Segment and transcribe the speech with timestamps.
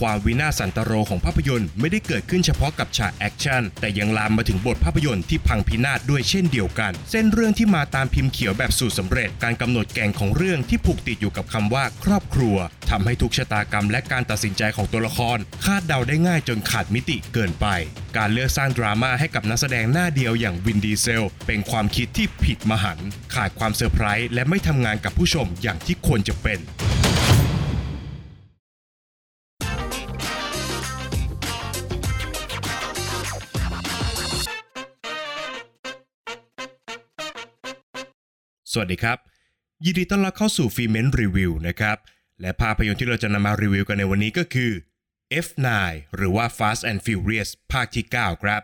[0.00, 12.56] ความวินาศสันตโรของภาพยนตร์ไม่ได้เกิดขึ้นเฉพาะกับฉากแอคชั่นแต่ยังลามมาถึงบทภาพยนตร์ที่พังพินาศด้วยเช่นเดียวกัน เส้นเรื่องที่มาตามพิมพ์เขียวแบบสูตรสำเร็จ การกำหนดแก่นของเรื่องที่ผูกติดอยู่กับคำว่าครอบครัว
[12.90, 17.66] ทำให้ทุกชะตากรรมและการตัดสินใจของตัวละคร คาดเดาได้ง่ายจนขาดมิติเกินไป
[18.16, 26.58] การเลือกสร้างดราม่าให้กับนักแสดงหน้าเดียวอย่างวินดีเซล เป็นความคิดที่ผิดมหันต์ขาดความเซอร์ไพรส์และไม่ทำงานกับผู้ชมอย่างที่ควรจะเป็น
[38.80, 39.18] วัสดีครับ
[39.84, 41.96] ยินดีต้อนรับเข้าสู่ฟีเมนรีวิวนะครับ
[42.40, 44.72] และภาพยนตร์ที่เราจะนำมารีวิวกันในวันนี้ก็คือ
[45.44, 45.68] F9
[46.16, 48.62] หรือว่า Fast and Furious ภาคที่ 9 ครับ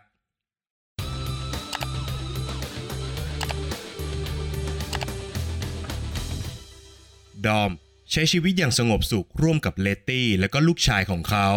[7.46, 7.70] ดอม
[8.10, 11.48] ใช้ชีวิตอย่างสงบสุขร่วมกับเลตตี้และก็ลูกชายของเขา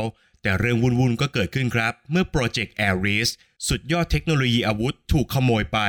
[0.42, 3.30] แต่เรื่องวุ่นๆก็เกิดขึ้นครับ เมื่อโปรเจกต์ Ares
[3.68, 5.80] สุดยอดเทคโนโลยีอาวุธถูกขโมยไป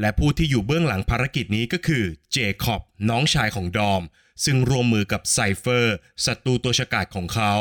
[0.00, 4.02] และผู้ที่อยู่เบื้องหลังภารกิจนี้ก็คือเจคอบน้องชายของดอม
[4.44, 5.94] ซึ่งร่วมมือกับไซเฟอร์
[6.24, 7.54] ศัตรูตัวฉกาจของเขา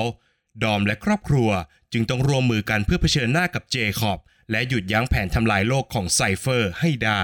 [0.63, 1.49] ดอมและครอบครัว
[1.93, 4.19] จึงต้องร่วมมือกันเพื่อเผชิญหน้ากับเจคอบ
[4.51, 7.23] และหยุดยั้งแผนทำลายโลกของไซเฟอร์ให้ได้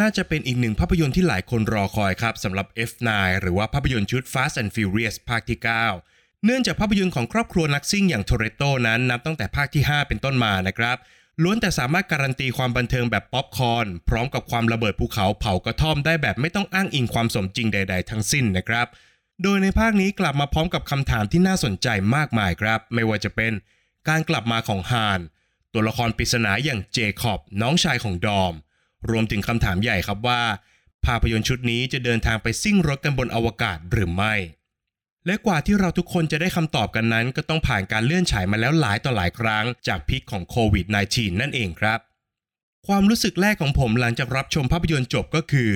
[0.00, 3.08] น่าจะเป็นอีกหนึ่งภาพยนตร์ที่หลายคนรอคอยครับสำหรับ F9
[3.40, 10.96] หรือว่าภาพยนตร์ชุด Fast and Furious ภาคที่ 9 เนื่องจากภาพยนตร์ของครอบครัวนักซิ่งอย่างโทเรโตนั้นนับตั้งแต่ภาคที่ 5 เป็นต้นมานะครับ
[11.42, 18.86] ล้วนแต่สามารถการันตีความบันเทิงแบบป๊อปคอร์นพร้อมกับความระเบิดภูเขาเผากระท่อมได้แบบไม่ต้องอ้างอิงความสมจริงใด ๆ ทั้งสิ้นนะครับ
[19.42, 23.52] โดยในภาคนี้กลับมาพร้อมกับคำถามที่น่าสนใจมากมายครับ ไม่ว่าจะเป็น
[24.08, 25.20] การกลับมาของฮาน
[25.72, 28.54] ตัวละครปริศนาอย่างเจคอบน้องชายของดอม
[29.10, 30.42] รวมถึงคำถามใหญ่ครับว่า
[31.06, 34.34] ภาพยนตร์ชุดนี้จะเดินทางไปซิ่งรถกันบนอวกาศหรือไม่
[35.26, 41.98] และกว่าที่เราทุกคนจะได้คำตอบกันนั้น ก็ต้องผ่านการเลื่อนฉายมาแล้วหลายต่อหลายครั้งจากพิษของโควิด -19 นั่นเองครับ
[42.86, 45.70] ความรู้สึกแรกของผมหลังจากรับชมภาพยนตร์จบก็คือ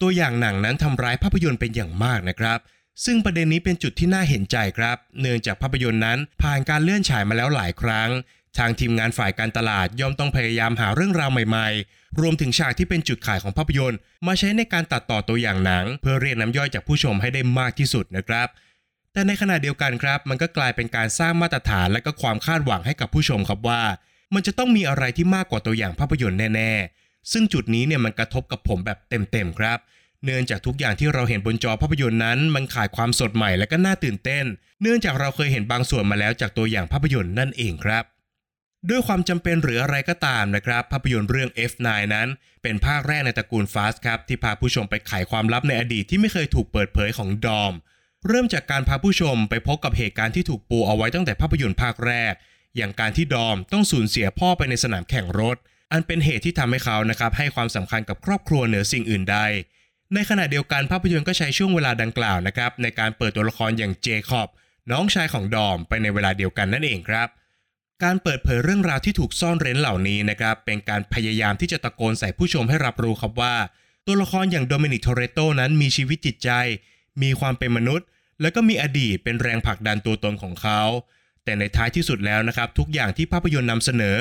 [0.00, 2.58] ตัวอย่างหนังนั้นทำร้ายภาพยนตร์เป็นอย่างมากนะครับ
[3.04, 8.10] ซึ่งประเด็นนี้เป็นจุดที่น่าเห็นใจครับ เนื่องจากภาพยนตร์นั้นผ่านการเลื่อนฉายมาแล้วหลายครั้ง
[8.58, 18.48] ทางทีมงานฝ่ายการตลาดย่อมต้องพยายามหาเรื่องราวใหม่ๆ รวมถึงฉากที่เป็นจุดขายของภาพยนตร์ มาใช้ในการตัดต่อตัวอย่างหนัง เพื่อเรียกน้ำย่อยจากผู้ชมให้ได้มากที่สุดนะครับ
[19.14, 23.82] แต่ในขณะเดียวกันครับ มันก็กลายเป็นการสร้างมาตรฐานและก็ความคาดหวังให้กับผู้ชมครับว่า
[24.34, 29.78] มันจะต้องมีอะไรที่มากกว่าตัวอย่างภาพยนตร์แน่ๆ ซึ่งจุดนี้เนี่ยมันกระทบกับผมแบบเต็มๆครับ
[30.24, 34.44] เนื่องจากทุกอย่างที่เราเห็นบนจอภาพยนตร์นั้น มันขาดความสดใหม่และก็น่าตื่นเต้น
[34.82, 38.04] เนื่องจากเราเคยเห็นบางส่วนมาแล้วจากตัวอย่างภาพยนตร์นั่นเองครับ
[38.90, 42.28] ด้วยความจำเป็นหรืออะไรก็ตามนะครับ ภาพยนตร์เรื่อง F9 นั้น
[42.62, 47.72] เป็นภาคแรกในตระกูล Fast ครับ ที่พาผู้ชมไปไขความลับในอดีตที่ไม่เคยถูกเปิดเผยของดอม
[48.28, 52.34] เริ่มจากการพาผู้ชมไปพบกับเหตุการณ์ที่ถูกปูเอาไว้ตั้งแต่ภาพยนตร์ภาคแรก
[52.76, 55.56] อย่างการที่ดอมต้องสูญเสียพ่อไปในสนามแข่งรถ
[55.92, 59.38] อันเป็นเหตุที่ทำให้เขานะครับให้ความสำคัญกับครอบครัวเหนือสิ่งอื่นใด
[60.14, 64.48] ในขณะเดียวกันภาพยนตร์ก็ใช้ช่วงเวลาดังกล่าวนะครับในการเปิดตัวละครอย่างเจคอบ
[64.90, 67.28] น้องชายของดอมไปในเวลาเดียวกันนั่นเองครับ
[68.02, 73.54] การเปิดเผยเรื่องราวที่ถูกซ่อนเร้นเหล่านี้นะครับเป็นการพยายามที่จะตะโกนใส่ผู้ชมให้รับรู้ครับว่า
[74.06, 76.50] ตัวละครอย่างโดมินิกโทเรโตนั้นมีชีวิตจิตใจ
[77.22, 78.06] มีความเป็นมนุษย์
[78.40, 80.82] และก็มีอดีตเป็นแรงผลักดันตัวตนของเขา
[81.44, 84.16] แต่ในท้ายที่สุดแล้วนะครับ ทุกอย่างที่ภาพยนตร์นำเสนอ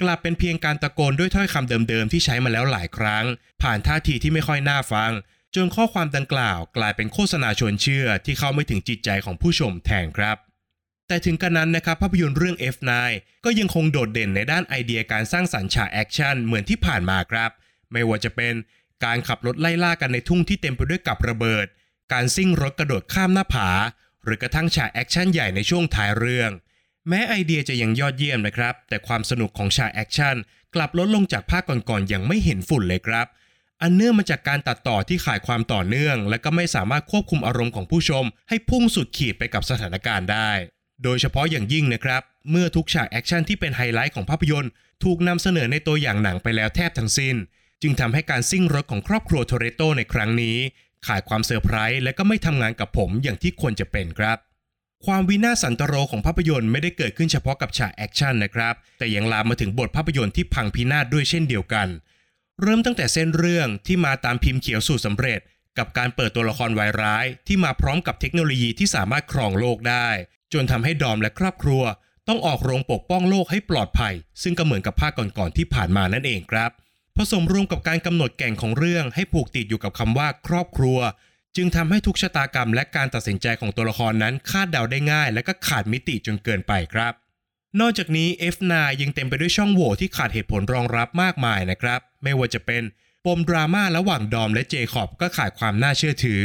[0.00, 3.24] กลับเป็นเพียงการตะโกนด้วยถ้อยคำเดิมๆที่ใช้มาแล้วหลายครั้ง
[3.62, 5.12] ผ่านท่าทีที่ไม่ค่อยน่าฟัง
[5.54, 10.36] จนข้อความดังกล่าว กลายเป็นโฆษณาชวนเชื่อที่เข้าไม่ถึงจิตใจของผู้ชมแทนครับ
[11.08, 12.90] แต่ถึงกระนั้นนะครับภาพยนตร์เรื่อง F9
[13.44, 17.50] ก็ยังคงโดดเด่นในด้านไอเดียการสร้างสรรค์ฉากแอคชั่นเหมือนที่ผ่านมาครับ
[17.92, 18.54] ไม่ว่าจะเป็น
[19.04, 21.66] การขับรถไล่ล่ากันในทุ่งที่เต็มไปด้วยกับระเบิด
[22.12, 23.68] การซิ่งรถกระโดดข้ามหน้าผา
[24.24, 26.50] หรือกระทั่งฉากแอคชั่นใหญ่ในช่วงท้ายเรื่อง
[27.08, 30.36] แม้ไอเดียจะยังยอดเยี่ยมนะครับ แต่ความสนุกของฉากแอคชั่น
[30.74, 33.26] กลับลดลงจากภาคก่อนๆอย่างไม่เห็นฝุ่นเลยครับ
[33.82, 40.50] อันเนื่องมาจากการตัดต่อที่ขาดความต่อเนื่อง และก็ไม่สามารถควบคุมอารมณ์ของผู้ชม ให้พุ่งสุดขีดไปกับสถานการณ์ได้
[41.02, 44.70] โดยเฉพาะอย่างยิ่งนะครับ เมื่อทุกฉากแอคชั่นที่เป็นไฮไลท์ของภาพยนตร์
[45.04, 47.36] ถูกนำเสนอในตัวอย่างหนังไปแล้วแทบทั้งสิ้น
[47.82, 50.58] จึงทำให้การซิ่งรถของครอบครัวโทเรโตในครั้งนี้
[51.06, 54.38] ขาดความเซอร์ไพรส์และก็ไม่ทำงานกับผมอย่างที่ควรจะเป็นครับ
[55.06, 61.88] ความวินาศสันตโรของภาพยนตร์ไม่ได้เกิดขึ้นเฉพาะกับฉากแอคชั่นนะครับ แต่ยังลามมาถึงบทภาพยนตร์ที่พังพินาศด้วยเช่นเดียวกัน
[62.62, 65.40] เริ่มตั้งแต่เส้นเรื่องที่มาตามพิมพ์เขียวสูตรสำเร็จ
[65.78, 70.08] กับการเปิดตัวละครวายร้าย ที่มาพร้อมกับเทคโนโลยีที่สามารถครองโลกได้
[70.52, 71.82] จนทำให้ดอมและครอบครัว
[72.28, 76.70] ต้องออกโรงปกป้องโลกให้ปลอดภัย ซึ่งก็เหมือนกับภาคก่อนๆที่ผ่านมานั่นเองครับ
[77.20, 80.98] ผสมรวมกับการกำหนดแก่งของเรื่องให้ผูกติดอยู่กับคำว่าครอบครัว
[81.56, 87.12] จึงทำให้ทุกชะตากรรมและการตัดสินใจของตัวละครนั้นคาดเดาได้ง่าย และก็ขาดมิติจนเกินไปครับ
[87.80, 88.72] นอกจากนี้ F9
[89.02, 92.82] ยังเต็มไปด้วยช่องโหว่ที่ขาดเหตุผลรองรับมากมายนะครับ ไม่ว่าจะเป็น
[93.24, 96.42] ปมดราม่าระหว่างดอมและเจคอบก็ขาดความน่าเชื่อถือ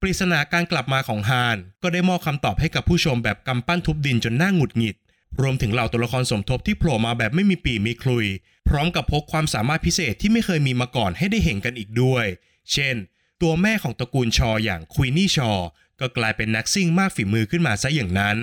[0.00, 4.96] ปริศนาการกลับมาของฮาน ก็ได้มอบคำตอบให้กับผู้ชมแบบกำปั้นทุบดินจนน่าหงุดหงิด
[5.40, 8.26] รวมถึงเหล่าตัวละครสมทบที่โผล่มาแบบไม่มีปีมีคลุย
[8.68, 12.24] พร้อมกับพกความสามารถพิเศษที่ไม่เคยมีมาก่อนให้ได้เห็นกันอีกด้วย
[12.72, 12.96] เช่น
[13.42, 15.52] ตัวแม่ของตระกูลชออย่างควีนี่ชอ
[16.00, 18.36] ก็กลายเป็นนักซิ่งมากฝีมือขึ้นมาซะอย่างนั้น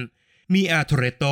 [0.54, 1.26] มีอา โทเรตโต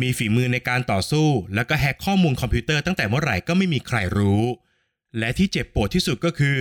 [0.00, 4.42] มีฝีมือในการต่อสู้ แล้วก็แฮกข้อมูลคอมพิวเตอร์ตั้งแต่เมื่อไหร่ก็ไม่มีใครรู้
[5.18, 6.58] และที่เจ็บปวดที่สุดก็คือ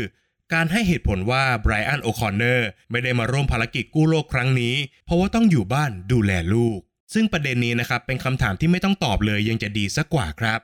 [0.54, 4.76] การให้เหตุผลว่าไบรอันโอคอนเนอร์ไม่ได้มาร่วมภารกิจกู้โลกครั้งนี้
[5.06, 6.80] เพราะว่าต้องอยู่บ้านดูแลลูก
[7.14, 10.60] ซึ่งประเด็นนี้นะครับเป็นคำถามที่ไม่ต้องตอบเลยยังจะดีซะกว่าครับ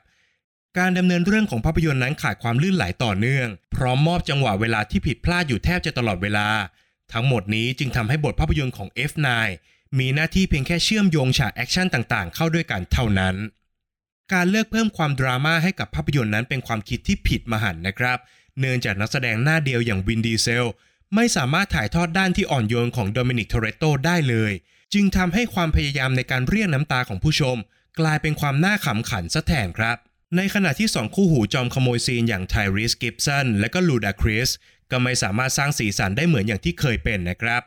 [0.77, 6.47] การดำเนินเรื่องของภาพยนตร์นั้นขาดความลื่นไหลต่อเนื่อง พร้อมมอบจังหวะเวลาที่ผิดพลาดอยู่แทบจะตลอดเวลา
[7.13, 9.27] ทั้งหมดนี้จึงทำให้บทภาพยนตร์ของ F9
[9.99, 13.35] มีหน้าที่เพียงแค่เชื่อมโยงฉากแอคชั่นต่างๆ เข้าด้วยกันเท่านั้น
[14.33, 18.17] การเลือกเพิ่มความดราม่าให้กับภาพยนตร์นั้นเป็นความคิดที่ผิดมหันต์นะครับ
[18.59, 20.65] เนื่องจากนักแสดงหน้าเดียวอย่างวินดีเซล
[21.15, 24.51] ไม่สามารถถ่ายทอดด้านที่อ่อนโยนของโดมินิกโทเรตโตได้เลย
[24.93, 27.57] จึงทำให้ความพยายามในการเรียกน้ำตาของผู้ชม
[27.99, 29.97] กลายเป็นความน่าขำขันซะแทนครับ
[30.37, 34.49] ในขณะที่สองคู่หูจอมขโมยซีนอย่างไทรีสกิบสันและก็ลูดาคริส
[34.91, 37.61] ก็ไม่สามารถสร้างสีสันได้เหมือนอย่างที่เคยเป็นนะครับ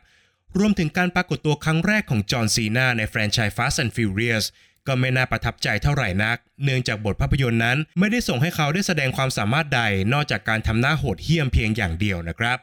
[0.58, 4.44] รวมถึงการปรากฏตัวครั้งแรกของจอห์นซีนาในแฟรนไชส์ Fast and Furious
[4.86, 9.82] ก็ไม่น่าประทับใจเท่าไหร่นัก เนื่องจากบทภาพยนตร์นั้น ไม่ได้ส่งให้เขาได้แสดงความสามารถใด
[10.12, 12.58] นอกจากการทำหน้าโหดเหี้ยมเพียงอย่างเดียวนะครับ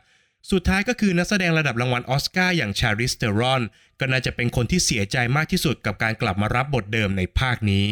[0.52, 3.62] สุดท้ายก็คือนักแสดงระดับรางวัลออสการ์อย่างชาร์ลิซ เธอรอน
[4.00, 7.90] ก็น่าจะเป็นคนที่เสียใจมากที่สุดกับการกลับมารับบทเดิมในภาคนี้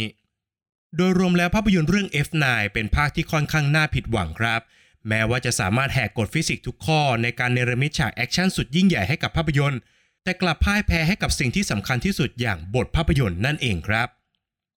[0.97, 4.61] โดยรวมแล้วภาพยนตร์เรื่อง F9 เป็นภาคที่ค่อนข้างน่าผิดหวังครับ
[5.07, 9.79] แม้ว่าจะสามารถแหกกฎฟิสิกส์ทุกข้อในการเนรมิตฉากแอคชั่นสุดยิ่งใหญ่ให้กับภาพยนตร์
[10.23, 14.07] แต่กลับพ่ายแพ้ให้กับสิ่งที่สำคัญที่สุดอย่างบทภาพยนตร์นั่นเองครับ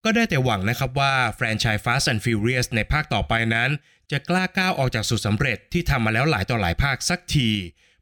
[0.05, 3.71] ก็ได้แต่หวังนะครับว่าแฟรนไชส์ Fast and Furious ในภาคต่อไปนั้น
[4.15, 7.49] จะกล้าก้าวออกจากสูตรสำเร็จที่ทำมาแล้วหลายต่อหลายภาคสักที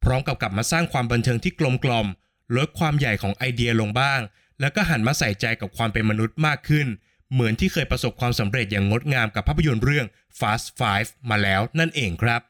[0.05, 2.06] พร้อมกับกลับมาสร้างความบันเทิงที่กลมกล่อม
[2.56, 4.20] ลดความใหญ่ของไอเดียลงบ้าง
[4.60, 6.87] แล้วก็หันมาใส่ใจกับความเป็นมนุษย์มากขึ้น
[7.32, 10.06] เหมือนที่เคยประสบความสำเร็จอย่างงดงามกับภาพยนตร์เรื่อง
[10.40, 12.43] Fast Five มาแล้วนั่นเองครับ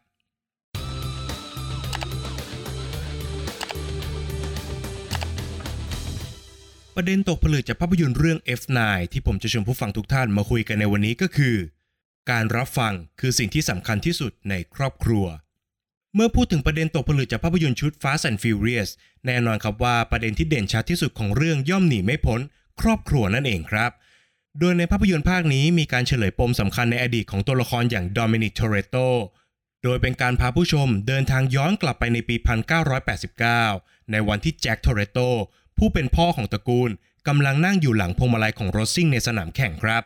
[6.94, 8.78] ประเด็นตกผลึกจากภาพยนตร์เรื่อง F9
[9.12, 11.56] ที่ผมจะชวนผู้ฟังทุกท่านมาคุยกันในวันนี้ก็คือ
[12.30, 15.26] การรับฟังคือสิ่งที่สำคัญที่สุดในครอบครัว
[16.14, 18.90] เมื่อพูดถึงประเด็นตกผลึกจากภาพยนตร์ชุด Fast and Furious
[19.26, 22.40] แน่นอนครับว่าประเด็นที่เด่นชัดที่สุดของเรื่องย่อมหนีไม่พ้น
[22.80, 23.90] ครอบครัวนั่นเองครับ
[24.58, 28.96] โดยในภาพยนตร์ภาคนี้มีการเฉลยปมสำคัญในอดีตของตัวละครอย่างโดมินิกโทเรโต
[29.84, 32.36] โดยเป็นการพาผู้ชมเดินทางย้อนกลับไปในปี
[33.24, 35.18] 1989 ในวันที่แจ็คโทเรโต
[35.78, 36.90] ผู้เป็นพ่อของตระกูล
[37.28, 40.02] กำลังนั่งอยู่หลังพวงมาลัยของรถซิ่งในสนามแข่งครับ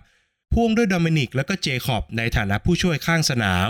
[0.53, 3.69] พ่วงด้วยโดมินิกและก็เจคอบในฐานะผู้ช่วยข้างสนาม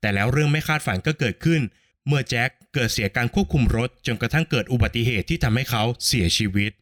[0.00, 1.60] แต่แล้วเรื่องไม่คาดฝันก็เกิดขึ้น
[2.06, 6.72] เมื่อแจ็คเกิดเสียการควบคุมรถจนกระทั่งเกิดอุบัติเหตุที่ทำให้เขาเสียชีวิต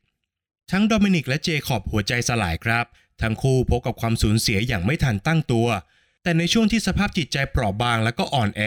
[0.70, 2.85] ทั้งโดมินิกและเจคอบหัวใจสลายครับ
[3.23, 5.69] ทั้งคู่พบกับความสูญเสียอย่างไม่ทันตั้งตัว
[6.23, 8.62] แต่ในช่วงที่สภาพจิตใจเปราะบางและก็อ่อนแอ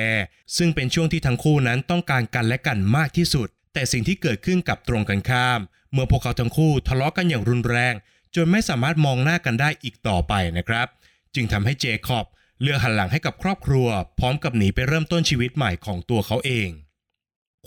[0.58, 5.60] ซึ่งเป็นช่วงที่ทั้งคู่นั้นต้องการกันและกันมากที่สุด แต่สิ่งที่เกิดขึ้นกับตรงกันข้าม
[5.94, 7.94] เมื่อพวกเขาทั้งคู่ทะเลาะกันอย่างรุนแรง
[8.36, 10.88] จนไม่สามารถมองหน้ากันได้อีกต่อไปนะครับ
[11.36, 12.26] จึงทำให้เจคอบ
[12.62, 13.88] เลือกหันหลังให้กับครอบครัว
[14.20, 16.70] พร้อมกับหนีไปเริ่มต้นชีวิตใหม่ของตัวเขาเอง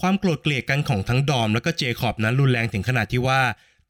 [0.00, 3.42] ความโกรธเกลียดกันของทั้งดอมและก็เจคอบนั้นรุนแรงถึงขนาดที่ว่า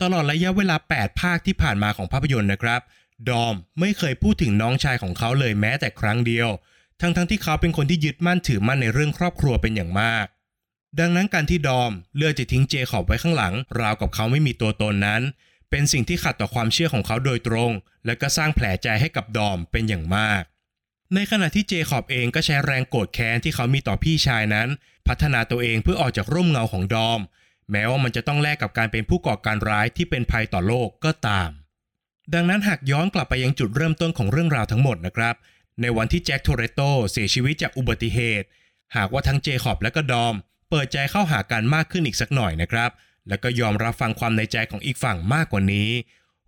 [0.02, 2.80] ตลอดระยะเวลา 8 ภาคที่ผ่านมาของภาพยนตร์นะครับ
[3.28, 6.48] ดอมไม่เคยพูดถึงน้องชายของเขาเลยแม้แต่ครั้งเดียว
[7.00, 10.26] ทั้งๆทที่เขาเป็นคนที่ยึดมั่นถือมั่นในเรื่องครอบครัวเป็นอย่างมาก
[11.00, 15.22] ดังนั้นการที่ดอมเลือกจะทิ้งเจคอบไว้ข้างหลัง ราวกับเขาไม่มีตัวตนนั้น
[15.70, 17.70] เป็นสิ่งที่ขัดต่อความเชื่อของเขาโดยตรง
[18.06, 20.42] และก็สร้างแผลใจให้กับดอมเป็นอย่างมาก
[21.14, 24.68] ในขณะที่เจคอบเองก็ใช้แรงโกรธแค้นที่เขามีต่อพี่ชายนั้น
[25.08, 27.20] พัฒนาตัวเองเพื่อออกจากร่มเงาของดอม
[27.70, 31.50] แม้ว่ามันจะต้องแลกกับการเป็นผู้ก่อการร้ายที่เป็นภัยต่อโลกก็ตาม
[32.34, 35.34] ดังนั้นหากย้อนกลับไปยังจุดเริ่มต้นของเรื่องราวทั้งหมดนะครับ
[35.80, 36.80] ในวันที่แจ็คโทเรโต
[37.10, 38.46] เสียชีวิตจากอุบัติเหตุ
[38.96, 40.34] หากว่าทั้งเจคอบและก็ดอม
[40.70, 42.90] เปิดใจเข้าหากันมากขึ้นอีกสักหน่อยนะครับ
[43.28, 45.90] แล้วก็ยอมรับฟังความในใจของอีกฝั่งมากกว่านี้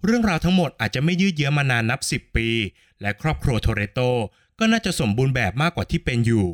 [0.05, 2.49] เรื่องราวทั้งหมดอาจจะไม่ยืดเยื้อมานานนับ 10 ปี
[3.01, 4.01] และครอบครัวโทเรโต
[4.59, 6.47] ก็น่าจะสมบูรณ์แบบมากกว่าที่เป็นอยู่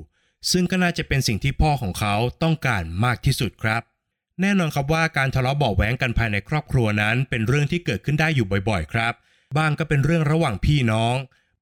[0.53, 3.83] ซึ่งก็น่าจะเป็นสิ่งที่พ่อของเขาต้องการมากที่สุดครับ
[4.41, 9.13] แน่นอนครับว่าการทะเลาะเบาะแว้งกันภายในครอบครัวนั้นเป็นเรื่องที่เกิดขึ้นได้อยู่บ่อยๆ ครับ
[9.59, 11.17] บางก็เป็นเรื่องระหว่างพี่น้อง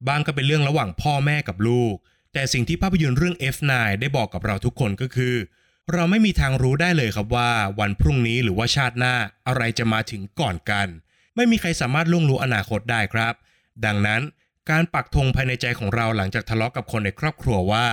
[0.09, 1.95] บางก็เป็นเรื่องระหว่างพ่อแม่กับลูก
[2.33, 5.35] แต่สิ่งที่ภาพยนตร์เรื่อง F9 ได้บอกกับเราทุกคนก็คือ
[5.91, 9.15] เราไม่มีทางรู้ได้เลยครับว่าวันพรุ่งนี้หรือว่าชาติหน้า
[9.49, 10.89] อะไรจะมาถึงก่อนกัน
[11.37, 13.35] ไม่มีใครสามารถล่วงรู้อนาคตได้ครับ
[13.85, 14.23] ดังนั้น
[14.71, 17.87] การปักธงภายในใจของเราหลังจากทะเลาะกับคนในครอบครัวว่า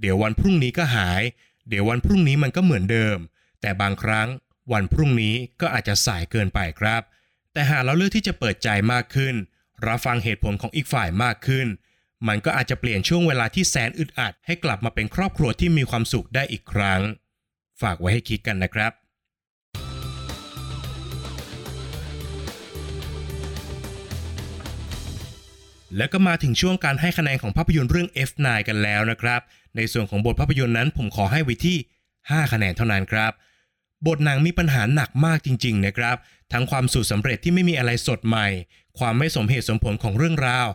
[0.00, 1.22] เดี๋ยววันพรุ่งนี้ก็หาย
[1.68, 3.18] เดี๋ยววันพรุ่งนี้มันก็เหมือนเดิม
[3.60, 4.28] แต่บางครั้ง
[4.72, 7.02] วันพรุ่งนี้ก็อาจจะสายเกินไปครับ
[7.52, 9.34] แต่หากเราเลือกที่จะเปิดใจมากขึ้น
[9.86, 11.66] รับฟังเหตุผลของอีกฝ่ายมากขึ้น
[12.28, 17.00] มันก็อาจจะเปลี่ยนช่วงเวลาที่แสนอึดอัด ให้กลับมาเป็นครอบครัวที่มีความสุขได้อีกครั้ง
[17.82, 18.92] ฝากไว้ให้คิดกันนะครับ
[25.96, 29.40] แล้วก็มาถึงช่วงการให้คะแนนของภาพยนตร์เรื่อง F9 กันแล้วนะครับ
[29.76, 31.76] ในส่วนของบทภาพยนตร์นั้นผมขอให้ไว้ที่
[32.14, 33.32] 5 คะแนนเท่านั้นครับ
[34.06, 36.16] บทหนังมีปัญหาหนักมากจริง ๆ นะครับ
[36.52, 38.48] ทั้งความสูตรสำเร็จที่ไม่มีอะไรสดใหม่
[38.98, 40.68] ความไม่สมเหตุสมผลของเรื่องราว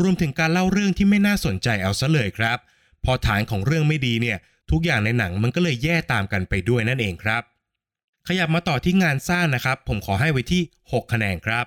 [0.00, 2.58] รวมถึงการเล่าเรื่องที่ไม่น่าสนใจเอาซะเลยครับ
[3.04, 4.38] พอฐานของเรื่องไม่ดีเนี่ย
[4.70, 7.42] ทุกอย่างในหนังมันก็เลยแย่ตามกันไปด้วยนั่นเองครับ
[8.28, 11.64] ขยับมาต่อที่งานสร้างนะครับ ผมขอให้ไว้ที่ 6 คะแนนครับ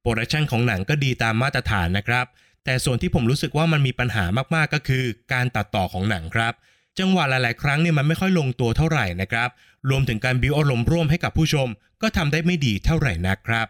[0.00, 2.26] production ของหนังก็ดีตามมาตรฐานนะครับ
[2.64, 6.52] แต่ส่วนที่ผมรู้สึกว่ามันมีปัญหามากๆก็คือ การตัดต่อของหนังครับ
[6.98, 9.48] จังหวะหลายๆ ครั้งเนี่ยมันไม่ค่อยลงตัวเท่าไหร่นะครับ
[9.90, 11.68] รวมถึงการบิวอารมณ์ร่วมให้กับผู้ชม
[12.02, 13.66] ก็ทำได้ไม่ดีเท่าไหร่นักครับ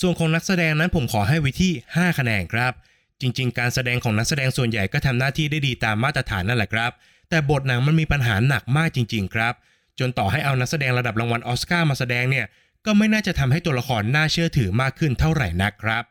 [0.00, 2.72] ส่วนของนักแสดงนั้นผมขอให้ไว้ที่ 5 คะแนนครับ
[3.20, 6.92] จริง ๆ การแสดงของนักแสดงส่วนใหญ่ก็ทำหน้าที่ได้ดีตามมาตรฐานนั่นแหละครับ
[7.32, 9.54] แต่บทหนังมันมีปัญหาหนักมากจริง ๆ ครับ
[9.98, 12.46] จนต่อให้เอานักแสดงระดับรางวัลออสการ์มาแสดงเนี่ย
[12.86, 16.04] ก็ไม่น่าจะทำให้ตัวละครน่าเชื่อถือมากขึ้นเท่าไหร่นักครับ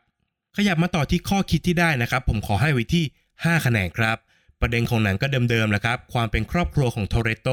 [0.56, 4.16] ขยับมาต่อที่ข้อคิดที่ได้นะครับ ผมขอให้ไว้ที่ 5 คะแนนครับ
[4.60, 7.48] ประเด็นของหนังก็เดิมๆแหละครับ ความเป็นครอบครัวของโทเรโต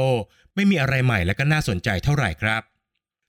[0.55, 2.61] ไม่มีอะไรใหม่และก็น่าสนใจเท่าไหร่ครับ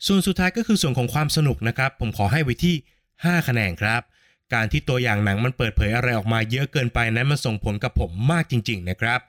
[0.07, 2.75] ส่วนสุดท้ายก็คือส่วนของความสนุกนะครับ ผมขอให้ไว้ที่
[3.11, 4.03] 5 คะแนนครับ
[4.55, 9.21] การที่ตัวอย่างหนังมันเปิดเผยอะไรออกมาเยอะเกินไปนั้นมันส่งผลกับผมมากจริง ๆ นะครับ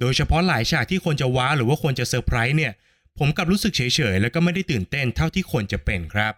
[0.00, 2.72] โดยเฉพาะหลายฉากที่ควรจะว้าหรือว่าควรจะเซอร์ไพรส์เนี่ย
[3.18, 3.82] ผมกลับรู้สึกเฉ
[4.14, 6.34] ยๆ แล้วก็ไม่ได้ตื่นเต้นเท่าที่ควรจะเป็นครับ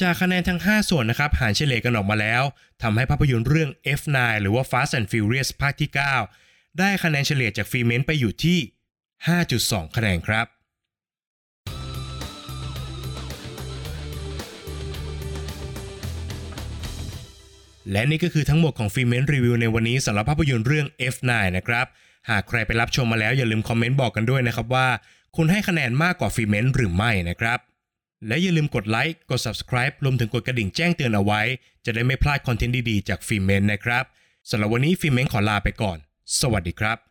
[0.00, 2.42] จากคะแนนทั้ง 5 ส่วนนะครับ หารเฉลยกันออกมาแล้ว
[2.82, 5.90] ทำให้ภาพยนตร์เรื่อง F9 หรือว่า Fast and Furious ภาคที่
[6.34, 8.58] 9 ได้คะแนนเฉลี่ยจากฟีเมนต์ไปอยู่ที่
[9.26, 10.46] 5.2 คะแนนครับ
[17.90, 21.86] และนี่ก็คือทั้งหมดของฟิเมนรีวิวในวันนี้สำหรับภาพยนตร์เรื่อง F9 นะครับ
[22.28, 24.88] หากใครไปรับชมมาแล้วอย่าลืมคอมเมนต์บอกกันด้วยนะครับว่า
[25.36, 27.58] คุณให้คะแนนมากกว่าฟิเมนหรือไม่นะครับ
[28.26, 31.40] และอย่าลืมกดไลค์กด subscribe รวมถึงกดกระดิ่งแจ้งเตือนเอาไว้
[31.84, 34.04] จะได้ไม่พลาดคอนเทนต์ดีๆจากฟิเมนนะครับ
[34.50, 35.98] สำหรับวันนี้ฟิเมนขอลาไปก่อน
[36.40, 37.09] สวัสดีครับ